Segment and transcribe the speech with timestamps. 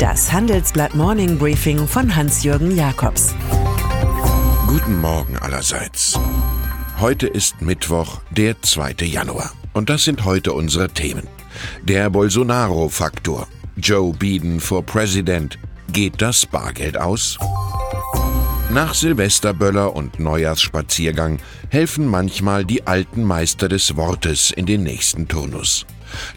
[0.00, 3.34] Das Handelsblatt Morning Briefing von Hans-Jürgen Jakobs.
[4.66, 6.18] Guten Morgen allerseits.
[6.98, 8.94] Heute ist Mittwoch, der 2.
[9.02, 9.52] Januar.
[9.74, 11.28] Und das sind heute unsere Themen.
[11.82, 13.46] Der Bolsonaro-Faktor.
[13.76, 15.58] Joe Biden for President.
[15.92, 17.38] Geht das Bargeld aus?
[18.70, 25.84] Nach Silvesterböller und Neujahrsspaziergang helfen manchmal die alten Meister des Wortes in den nächsten Turnus.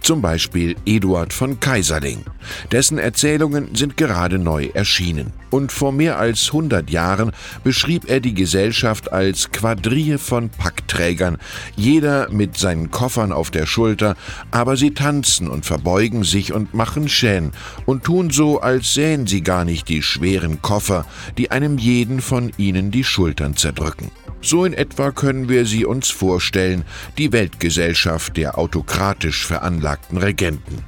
[0.02, 2.24] Zum Beispiel Eduard von Kaiserling.
[2.72, 5.32] Dessen Erzählungen sind gerade neu erschienen.
[5.50, 7.32] Und vor mehr als 100 Jahren
[7.64, 11.38] beschrieb er die Gesellschaft als Quadrille von Packträgern,
[11.76, 14.16] jeder mit seinen Koffern auf der Schulter,
[14.50, 17.52] aber sie tanzen und verbeugen sich und machen Schän
[17.86, 21.06] und tun so, als sähen sie gar nicht die schweren Koffer,
[21.38, 24.10] die einem jeden von ihnen die Schultern zerdrücken.
[24.42, 26.84] So in etwa können wir sie uns vorstellen,
[27.18, 30.84] die Weltgesellschaft der autokratisch veranlagten Regenten.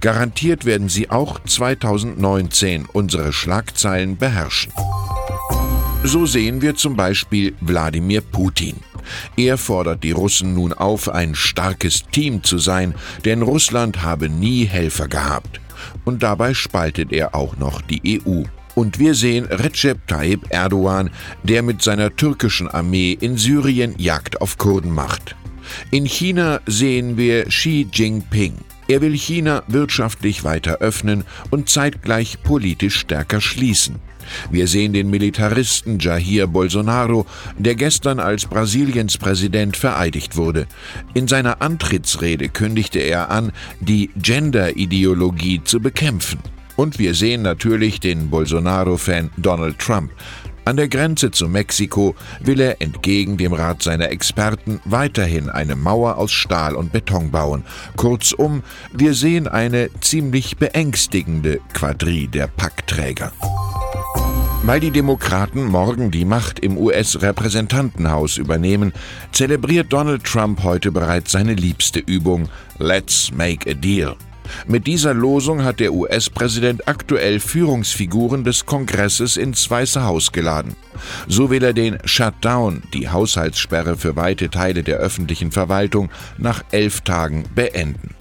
[0.00, 4.72] Garantiert werden sie auch 2019 unsere Schlagzeilen beherrschen.
[6.04, 8.76] So sehen wir zum Beispiel Wladimir Putin.
[9.36, 14.64] Er fordert die Russen nun auf, ein starkes Team zu sein, denn Russland habe nie
[14.64, 15.60] Helfer gehabt.
[16.04, 18.44] Und dabei spaltet er auch noch die EU.
[18.76, 21.10] Und wir sehen Recep Tayyip Erdogan,
[21.42, 25.34] der mit seiner türkischen Armee in Syrien Jagd auf Kurden macht.
[25.90, 28.54] In China sehen wir Xi Jinping.
[28.88, 33.96] Er will China wirtschaftlich weiter öffnen und zeitgleich politisch stärker schließen.
[34.50, 37.26] Wir sehen den Militaristen Jair Bolsonaro,
[37.58, 40.66] der gestern als Brasiliens Präsident vereidigt wurde.
[41.14, 46.38] In seiner Antrittsrede kündigte er an, die Gender-Ideologie zu bekämpfen.
[46.76, 50.10] Und wir sehen natürlich den Bolsonaro-Fan Donald Trump.
[50.64, 56.18] An der Grenze zu Mexiko will er entgegen dem Rat seiner Experten weiterhin eine Mauer
[56.18, 57.64] aus Stahl und Beton bauen.
[57.96, 63.32] Kurzum, wir sehen eine ziemlich beängstigende Quadrille der Packträger.
[64.62, 68.92] Weil die Demokraten morgen die Macht im US-Repräsentantenhaus übernehmen,
[69.32, 72.48] zelebriert Donald Trump heute bereits seine liebste Übung
[72.78, 74.16] Let's Make a Deal.
[74.66, 80.76] Mit dieser Losung hat der US-Präsident aktuell Führungsfiguren des Kongresses ins Weiße Haus geladen.
[81.28, 87.00] So will er den Shutdown, die Haushaltssperre für weite Teile der öffentlichen Verwaltung, nach elf
[87.02, 88.14] Tagen beenden.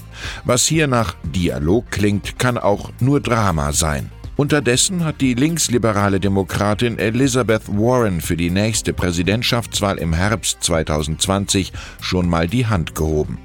[0.43, 4.11] Was hier nach Dialog klingt, kann auch nur Drama sein.
[4.39, 12.29] Unterdessen hat die linksliberale Demokratin Elizabeth Warren für die nächste Präsidentschaftswahl im Herbst 2020 schon
[12.29, 13.37] mal die Hand gehoben.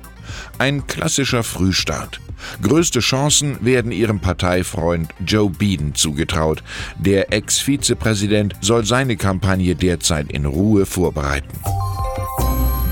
[0.59, 2.21] Ein klassischer Frühstart.
[2.63, 6.63] Größte Chancen werden ihrem Parteifreund Joe Biden zugetraut.
[6.99, 11.59] Der Ex-Vizepräsident soll seine Kampagne derzeit in Ruhe vorbereiten.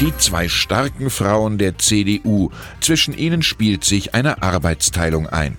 [0.01, 2.51] Die zwei starken Frauen der CDU,
[2.81, 5.57] zwischen ihnen spielt sich eine Arbeitsteilung ein.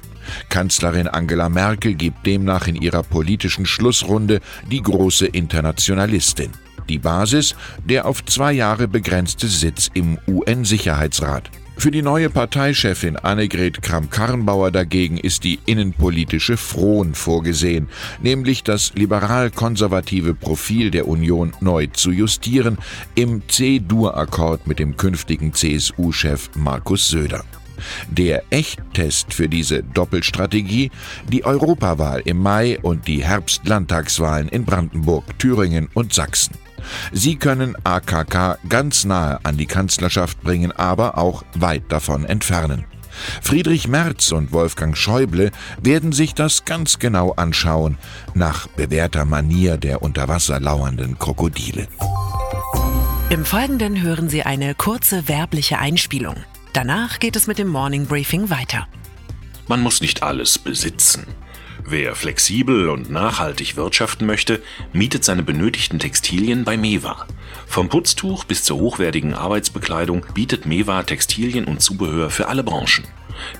[0.50, 6.52] Kanzlerin Angela Merkel gibt demnach in ihrer politischen Schlussrunde die große Internationalistin.
[6.90, 7.56] Die Basis
[7.86, 11.50] der auf zwei Jahre begrenzte Sitz im UN-Sicherheitsrat.
[11.76, 17.90] Für die neue Parteichefin Annegret Kramp-Karrenbauer dagegen ist die innenpolitische Frohn vorgesehen,
[18.22, 22.78] nämlich das liberal-konservative Profil der Union neu zu justieren
[23.16, 27.44] im C-Dur-Akkord mit dem künftigen CSU-Chef Markus Söder.
[28.10, 30.92] Der Echttest für diese Doppelstrategie,
[31.30, 36.63] die Europawahl im Mai und die Herbstlandtagswahlen in Brandenburg, Thüringen und Sachsen.
[37.12, 42.86] Sie können AKK ganz nahe an die Kanzlerschaft bringen, aber auch weit davon entfernen.
[43.42, 45.52] Friedrich Merz und Wolfgang Schäuble
[45.82, 47.98] werden sich das ganz genau anschauen,
[48.34, 51.88] nach bewährter Manier der unter Wasser lauernden Krokodile.
[53.30, 56.36] Im Folgenden hören Sie eine kurze werbliche Einspielung.
[56.74, 58.88] Danach geht es mit dem Morning Briefing weiter.
[59.68, 61.26] Man muss nicht alles besitzen.
[61.86, 64.62] Wer flexibel und nachhaltig wirtschaften möchte,
[64.94, 67.28] mietet seine benötigten Textilien bei Mewa.
[67.68, 73.06] Vom Putztuch bis zur hochwertigen Arbeitsbekleidung bietet Mewa Textilien und Zubehör für alle Branchen.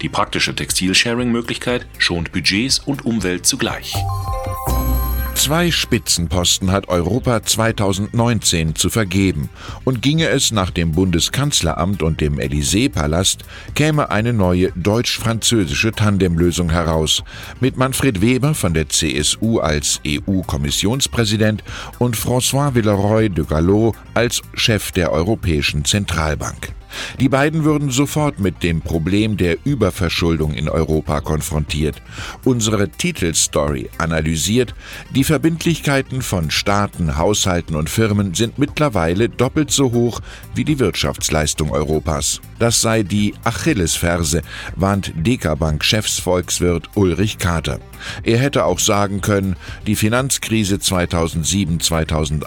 [0.02, 3.94] Die praktische Textilsharing-Möglichkeit schont Budgets und Umwelt zugleich.
[5.44, 9.50] Zwei Spitzenposten hat Europa 2019 zu vergeben.
[9.84, 13.44] Und ginge es nach dem Bundeskanzleramt und dem Élysée-Palast,
[13.76, 17.26] käme eine neue deutsch-französische Tandemlösung heraus.
[17.60, 21.62] Mit Manfred Weber von der CSU als EU-Kommissionspräsident
[22.00, 26.74] und François Villeroy de Gallo als Chef der Europäischen Zentralbank.
[27.20, 32.02] Die beiden würden sofort mit dem Problem der Überverschuldung in Europa konfrontiert.
[32.44, 34.74] Unsere Titelstory analysiert,
[35.16, 40.20] die Verbindlichkeiten von Staaten, Haushalten und Firmen sind mittlerweile doppelt so hoch
[40.56, 42.42] wie die Wirtschaftsleistung Europas.
[42.60, 44.42] Das sei die Achillesferse,
[44.76, 47.80] warnt Dekabank-Chefsvolkswirt Ulrich Kater.
[48.24, 49.56] Er hätte auch sagen können,
[49.88, 52.44] die Finanzkrise 2007-2008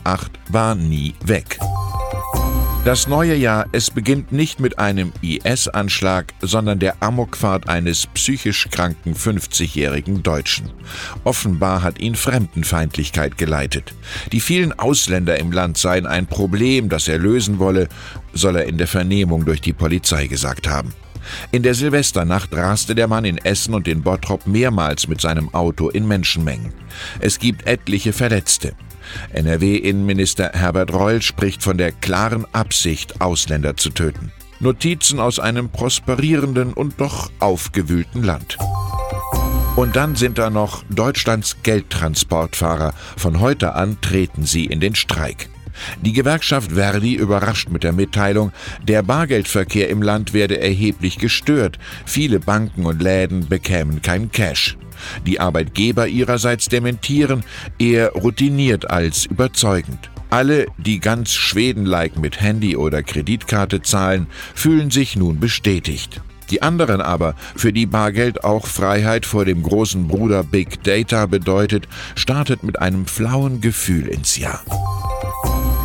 [0.49, 1.59] war nie weg.
[2.87, 9.15] Das neue Jahr, es beginnt nicht mit einem IS-Anschlag, sondern der Amokfahrt eines psychisch kranken
[9.15, 10.71] 50-jährigen Deutschen.
[11.25, 13.93] Offenbar hat ihn Fremdenfeindlichkeit geleitet.
[14.31, 17.89] Die vielen Ausländer im Land seien ein Problem, das er lösen wolle,
[18.33, 20.95] soll er in der Vernehmung durch die Polizei gesagt haben.
[21.51, 25.89] In der Silvesternacht raste der Mann in Essen und in Bottrop mehrmals mit seinem Auto
[25.89, 26.73] in Menschenmengen.
[27.19, 28.77] Es gibt etliche Verletzte.
[29.33, 34.33] NRW-Innenminister Herbert Reul spricht von der klaren Absicht, Ausländer zu töten.
[34.61, 38.57] Notizen aus einem prosperierenden und doch aufgewühlten Land.
[39.77, 42.95] Und dann sind da noch Deutschlands Geldtransportfahrer.
[43.19, 45.51] Von heute an treten sie in den Streik.
[46.01, 48.53] Die Gewerkschaft Verdi überrascht mit der Mitteilung,
[48.89, 51.79] der Bargeldverkehr im Land werde erheblich gestört.
[52.07, 54.79] Viele Banken und Läden bekämen kein Cash.
[55.27, 57.45] Die Arbeitgeber ihrerseits dementieren,
[57.79, 60.11] eher routiniert als überzeugend.
[60.31, 66.21] Alle, die ganz Schweden-like mit Handy oder Kreditkarte zahlen, fühlen sich nun bestätigt.
[66.51, 71.89] Die anderen aber, für die Bargeld auch Freiheit vor dem großen Bruder Big Data bedeutet,
[72.15, 74.63] startet mit einem flauen Gefühl ins Jahr.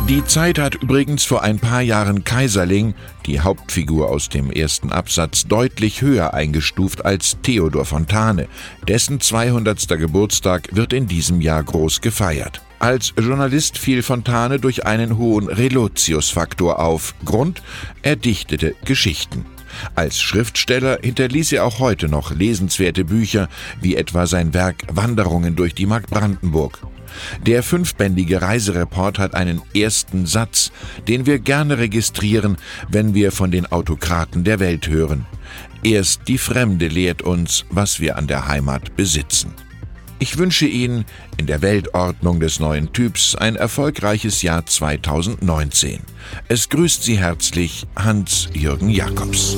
[0.08, 2.94] Die Zeit hat übrigens vor ein paar Jahren Kaiserling,
[3.24, 8.48] die Hauptfigur aus dem ersten Absatz, deutlich höher eingestuft als Theodor Fontane.
[8.86, 9.88] Dessen 200.
[9.88, 12.60] Geburtstag wird in diesem Jahr groß gefeiert.
[12.80, 17.14] Als Journalist fiel Fontane durch einen hohen Relotius-Faktor auf.
[17.24, 17.62] Grund?
[18.02, 19.46] Er dichtete Geschichten.
[19.94, 23.48] Als Schriftsteller hinterließ er auch heute noch lesenswerte Bücher,
[23.80, 26.80] wie etwa sein Werk Wanderungen durch die Mark Brandenburg.
[27.46, 30.72] Der fünfbändige Reisereport hat einen ersten Satz,
[31.08, 32.56] den wir gerne registrieren,
[32.88, 35.26] wenn wir von den Autokraten der Welt hören.
[35.82, 39.52] Erst die Fremde lehrt uns, was wir an der Heimat besitzen.
[40.22, 41.04] Ich wünsche Ihnen
[41.36, 45.98] in der Weltordnung des neuen Typs ein erfolgreiches Jahr 2019.
[46.46, 49.56] Es grüßt Sie herzlich Hans-Jürgen Jakobs.